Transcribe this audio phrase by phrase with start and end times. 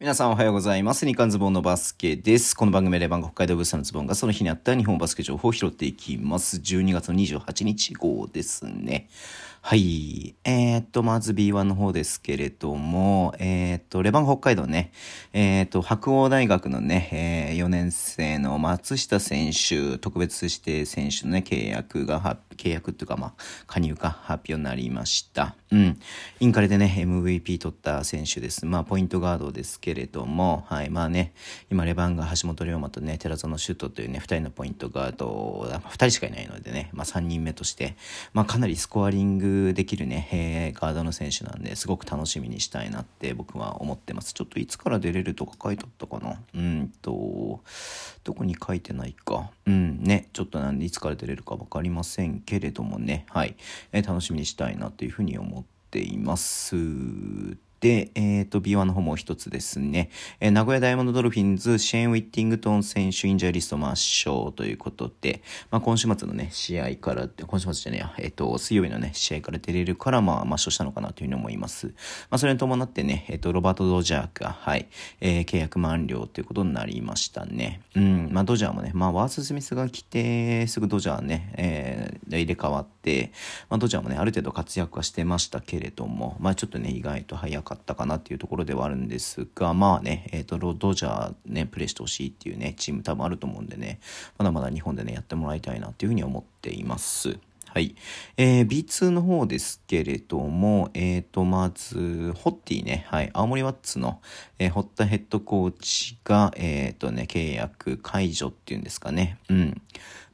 [0.00, 1.06] 皆さんおはようございます。
[1.06, 2.54] 日刊ズボンのバスケです。
[2.54, 6.58] この番組で番北海道物産のズボンがその日にあった日本バスケ情報を拾っていきます。
[6.58, 9.08] 12月の28日号ですね。
[9.60, 10.36] はい。
[10.44, 14.92] えー、っと、まず B1 の方ですけれども、えー、っと、レバン北海道ね、
[15.32, 23.32] えー、っと、白鴎大学のね、え、4年生の松下選手、特別指定選手のね、契約が、契約っていうか、まあ、
[23.66, 25.56] 加入が発表になりました。
[25.70, 26.00] うん。
[26.40, 28.64] インカレでね、MVP 取った選手です。
[28.64, 30.90] まあ、ポイントガードですけれども、はい。
[30.90, 31.32] まあね、
[31.70, 37.96] 今、レバンが橋本龍馬とね、寺園シュートというね、2人のポイントガード、2人しかいないのでね、まあ、3人目として、
[38.32, 44.32] まあ、かなりスコアリングできるね、えー、ガードの選手なんですごく楽しみにしたいなって僕は思ってます。
[44.32, 46.40] ちょっといつから出れるとか書いてあったかな？
[46.54, 47.60] うんと、
[48.24, 49.50] どこに書いてないか。
[49.66, 53.56] うんね、ちょっとなんでいつから出れるか分かりませんけれどもね、はい、
[53.92, 55.57] えー、楽しみにしたいなというふうに思って
[55.90, 56.76] ています。
[57.80, 60.10] で、えっ、ー、と、B1 の方も一つですね。
[60.40, 71.86] えー、名古屋ダイヤモンドドルフィンズ、シェーン・ウィッティングトン選手、インジャーリスト抹消ということで、まあ、今週末のね、試合から、今週末じゃねえや、えっ、ー、と、水曜日のね、試合から出れるから、まあ、抹消したのかなというふうに思います。
[71.86, 71.92] ま
[72.32, 74.88] あ、それに伴ってね、えっ、と、ロバート・ドジャーが、はい、
[75.20, 77.80] え契約満了ということになりましたね。
[77.94, 83.30] うん、まあ、ドジャーもね、まあ、ワース・スミスが来て、すぐドジャーね、え入れ替わって、
[83.70, 94.00] まあ、ドジャーもね、ある程度活躍はしてましたけれども、まあ、ちょっとね、意外と早くかったかなっていうところではあるんですが、まあね、えっ、ー、と、ロドジャーね、プレイしてほしいっていうね、チーム多分あると思うんでね、
[94.38, 97.38] まだまだ日本でね、やってもらいたいなっていうふうに思っています。
[97.70, 97.94] はい。
[98.38, 104.22] えー、B2 の方ですけれども、えっ、ー、と、まず、ホッティね、はい、青森ワッツの、
[104.58, 109.38] えー、堀田ヘッドコーチが、えっ、ー、とね、契約解除っていうんですかね。
[109.50, 109.82] うん。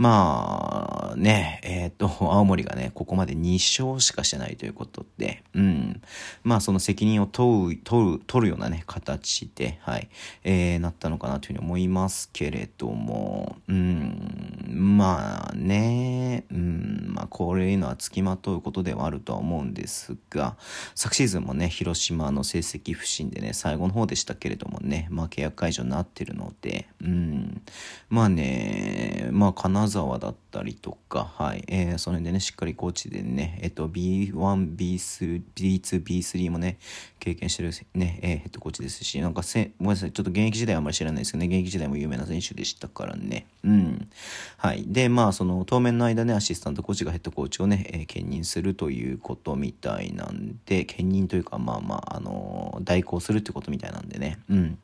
[0.00, 6.00] まあね、えっ、ー、と、 青森がね、ここまで2勝しかしてないということで、うん。
[6.42, 10.08] まあその責任を問う、問う、取るようなね、形で、はい、
[10.42, 20.56] えー、なったのかなというふうに思いますけれども、うん、まあね、うん、まあこれいうのは付きまとうことではあるとは思うんですが、
[20.94, 27.60] 昨シーズンもね、広島の成績不振でね、最後の方でしたけれどもね、まあ契約解除になってるので、うん、
[28.08, 34.32] まあね、まあ金沢だったりとか、はい、えー、それでね、しっかりコーチでね、えっと、B1、
[34.76, 36.78] B2、B2、B3 もね、
[37.18, 43.46] 経験してるね、えー、ヘッドコーチですし、なんかせ、ごめんなさい、ちょっと現役時代はあんまり知らないですけどね、現役時代も有名な選手でしたからね。
[43.62, 44.08] うん。
[44.56, 44.84] はい。
[44.86, 54.38] で、まあ、その、当面の間ね、アシスタントコーチがヘッドコーチをね、えー、兼任するということみたいなんで、兼任というか、まあまあ、あのー、代行するってことみたいなんでね。
[54.48, 54.78] うん。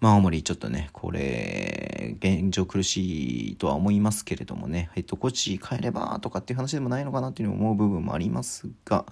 [0.00, 9.04] まあ、青森ちょっとね、これ、現状苦しいとは思いますけれどもね、ヘドコーチ変えればとかっていう話でもないのかなっていうふうに思う部分もありますが、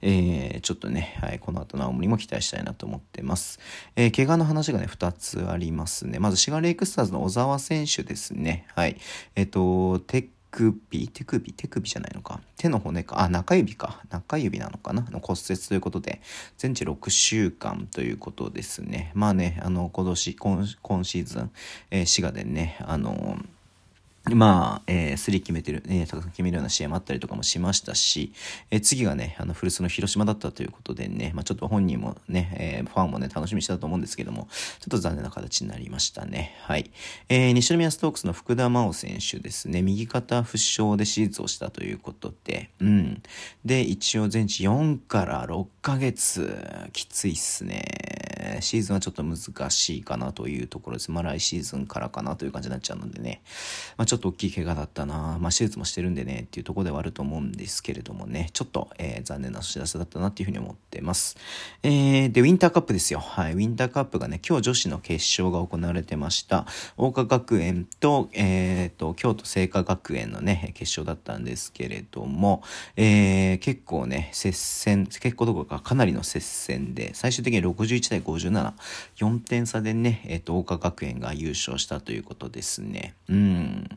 [0.00, 3.60] えー、ちょっとね、はい、この後の青森も期待したいなと思ってます。
[3.96, 6.18] えー、怪我の話がね、2つありますね。
[6.18, 8.66] まず、シガレイクスターズの小沢選手ですね。
[8.74, 8.96] はい。
[9.34, 11.08] えっ、ー、と、手首？
[11.08, 11.52] 手首？
[11.52, 12.40] 手首じゃないのか。
[12.56, 13.22] 手の骨か。
[13.22, 14.02] あ、中指か。
[14.10, 15.02] 中指なのかな？
[15.10, 16.20] の骨折ということで、
[16.58, 19.12] 全治6週間ということですね。
[19.14, 21.50] まあね、あの、今年、今シーズン、
[21.90, 23.38] えー、滋賀でね、あの
[24.30, 28.32] まあ、えー、スリー決めてる、えー、たくさ決めるような試合もあったりとかもしましたし、
[28.70, 34.46] えー、次がね、あの、古巣の広島だったということでね、まあちょっと本人もね、えー、ファンもね、楽しみにしてたと思うんですけども、
[34.78, 36.54] ちょっと残念な形になりましたね。
[36.62, 36.92] はい。
[37.28, 43.22] えー、西宮ストークスの福田真央選手ですね、右肩負傷で手術をしたということで、うん。
[43.64, 48.21] で、一応全治4から6ヶ月、きついっすね。
[48.42, 51.10] えシーズンはちょっと難しいかなというところです。
[51.10, 53.42] まあ来シーズンからかなという感じになっちゃうのでね。
[53.96, 55.38] まあちょっと大きい怪我だったな。
[55.40, 58.50] まあ手術もしてるんでねっていうところではあると思うんですけれどもね。
[58.52, 61.36] ちょっと、えー、残念なお知らせだったなっていうふうに思ってます。
[61.82, 63.20] えー、で、ウィンターカップですよ。
[63.20, 63.52] はい。
[63.52, 66.66] ウィンターカップがね、今日女子の決勝が行われてました。
[66.96, 72.62] 桜花学園と、えー、と、京都精華学園のね、決勝だったんですけれども、
[72.96, 78.72] えー、結構ね、接戦、結構どころかかなりの接戦で、最終的に61対5 57、
[79.16, 83.14] 4点差でね、えっ、ー、と、桜花学園が優勝したということですね。
[83.28, 83.88] うん。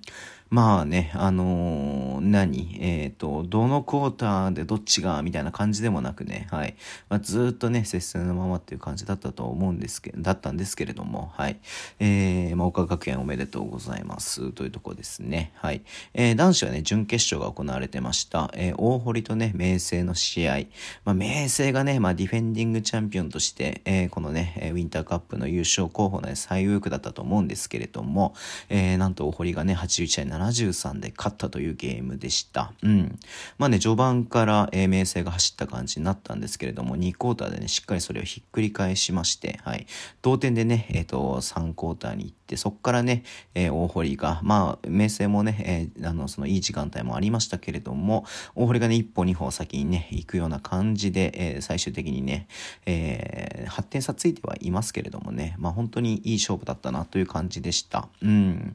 [0.52, 2.78] まあね、あのー、何？
[2.80, 6.76] えっ、ー、と、どのクォーターでどっちがみたいな感じでもなくね、はい。
[7.10, 11.60] まあ、ずっとね、接戦のままっていう感じだったと思うんですけど、だったんですけれども、はい。
[12.00, 15.52] えー、まあ、岡学園おめでとうございますというとこですね。
[15.56, 15.82] はい。
[16.14, 18.52] えー、男子はね、準決勝が行われてました。
[18.54, 20.60] えー、大堀とね、明星の試合。
[21.06, 28.36] まあ、明星がね、まあ、ディフェンディングチャンピオンとして、えー、このね、ウィンターカップの優勝候補の、ね、最有力だったと思うんですけれども、
[28.70, 32.74] えー、なんと大堀がね、81歳73で勝ったというゲームでした。
[32.84, 33.20] うん。
[33.58, 39.88] まあね、序盤から、えー、明生が走った感じになったんですけれども、2クォーターでね、しっかりそれをひっくり返しまして、はい。
[40.22, 43.24] 同点でね、えっ、ー、と、3クォーターに行って、そこからね、
[43.54, 52.48] えー、大堀が、まあ、明生もね、えー、あの、そのいい時間帯もありましたけれども、大堀がね、一歩二歩先にね、行くような感じで、えー、最終的にね、
[52.86, 58.08] えー、発展差ついてはいますけれどもね、まあ本当にいい勝負だったなという感じでした。
[58.22, 58.72] うん。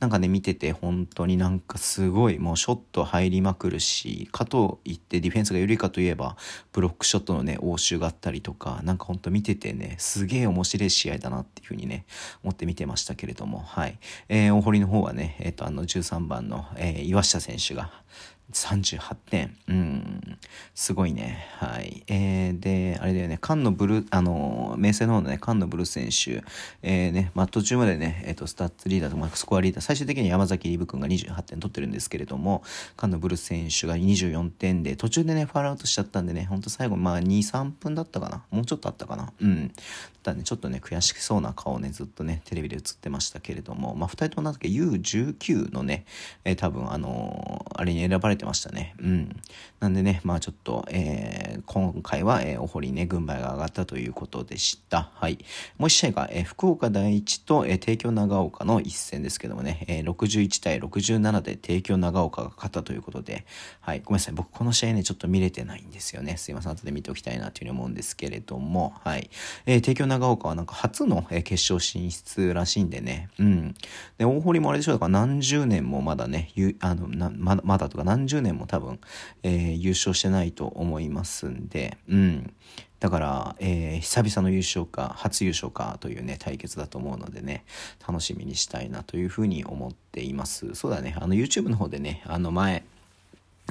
[0.00, 6.36] なんかね、見てて本当になんかすごい、もうショット入りまくるし、かといってディフェンスが緩いかといえば、
[6.72, 12.06] ブロックショットのね、応酬があったりとか、なんかほんと見ててね、すげえ面白い試合だなっていう風にね、
[12.42, 13.98] 思って見てましたけれども、はい。
[14.28, 17.90] えー、大堀の方はね、えっ、ー、と、あの13番の、えー、岩下選手が、
[18.52, 19.56] 38点。
[19.68, 20.38] うん。
[20.74, 21.46] すごいね。
[21.58, 22.04] はい。
[22.06, 26.44] えー、で、あれだよね、菅野ブル、あの、明星の方のね、菅野ブル選手、
[26.82, 32.62] えー、ね、まあ、途中までね、えっ、ー、と、スタッツリーダーと、まあ、スコアリーダー、最終的に山崎リブ君が28点取ってるんですけれども、
[32.98, 38.44] 菅野ブル選手が24点で、途中でね、ファールアウトしちゃったんでね、ほんと最後、まあ、2、3分だったかな？
[38.50, 39.32] もうちょっとあったかな？
[39.40, 39.72] うん。
[40.22, 46.06] ただね、ちょっとね、悔しそうな顔ね、ずっとね、テレビで映ってましたけれども、まあ、2人ともなんだっけ、U19 のね、
[46.44, 48.94] えー、多分、あのあれに選ばれてましたね。
[48.98, 49.40] うん。
[49.80, 55.10] なんでね、まあちょっと、えー、今回は、えー、お堀ね、軍配が上がったということでした。
[55.14, 55.38] はい。
[55.78, 63.44] もう一試合が、えー、福岡第一と、えー、帝京長岡の一戦ですけどもね、えー、61対67で帝京長岡が勝ったということで、
[63.80, 64.00] はい。
[64.00, 64.34] ごめんなさい。
[64.34, 66.36] 僕この試合ね、ちょっと見れてないんですよね。
[66.36, 66.72] すいません。
[66.72, 69.30] 後で見ておきたいなというふうに思うんですけれども、はい。
[69.66, 73.74] えー、帝京長岡はなんか初の、えー、決勝進出らしいんでね、うん。
[74.18, 79.00] で、大堀もあれでしょう、だから何十年もまだね、ゆあのなままだとか何十年も多分、
[79.42, 82.54] えー、優勝してないと思いますんで、うん。
[83.00, 87.64] だから、えー、久々の優勝か、初優勝かというね、対決だと思うのでね、
[88.06, 90.74] 楽しみにしたいなというふうに思っています。
[90.74, 92.84] そうだね、あの YouTube の方でね、あの前、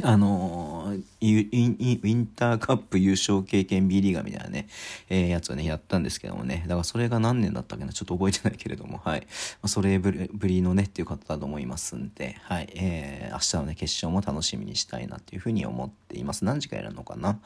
[0.01, 4.67] あのー、ウィンターカップ優勝経験 B リーガーみたいなね、
[5.07, 9.21] えー、やつをね、やったんですけどもね、だからそれが何年だったっけな、ちょっと覚えてないけれども、はい。
[9.21, 9.27] ま
[9.63, 12.69] あ、それぶりのね、っていう方だと思いますんで、はい。
[12.75, 16.43] えー、明日のね、決勝も楽しみにしたいなっていうふうに思っています。
[16.43, 17.39] 何時からやるのかな？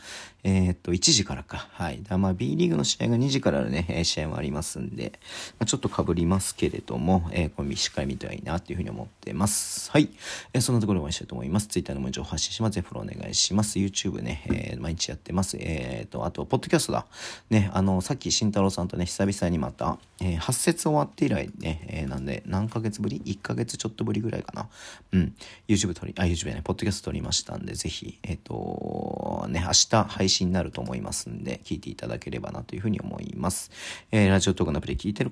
[0.45, 1.67] えー、っと、1時からか。
[1.73, 2.01] はい。
[2.01, 5.19] だまあ、B リーグの試合が2時からのね、試合もありますんで、
[5.59, 9.91] まあ、ちょっと被りますけれども、えー、これしっかり見てはいいなっていうふうに思ってます。
[9.91, 10.09] はい。
[10.53, 11.67] えー、そんなところでお会いしたいと思います。
[11.67, 12.75] Twitter の文字を発信します。
[12.75, 13.79] ぜひフォローお願いします。
[13.79, 15.57] YouTube ね、えー、毎日やってます。
[15.59, 17.07] えっ、ー、と、あと、ポッドキャストだ。
[17.49, 24.69] ね、あの、さっき慎太郎さんとね、久々にまた、えー、発節終わって以来ね、えー、なんで、何ヶ月ぶり ?1 ヶ月ちょっとぶりぐらいかな。
[25.13, 25.33] うん。
[25.67, 33.71] YouTube 撮り、あ、YouTube ね、ポッドキャスト撮りましたんで、ぜひ、えっ、ー、と、ね、明日配信になると思いますんで、聞いていただければなというふうに思います。
[34.11, 35.31] えー、ラジオトークのアプリ聞いてる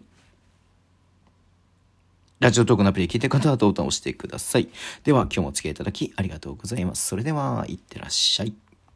[2.39, 4.67] ラジオトークのアプリ聞いてる方はボタンを押してください。
[5.05, 7.07] では、今日もお付き合いいただきありがとうございます。
[7.07, 8.64] それでは、いってらっしゃい。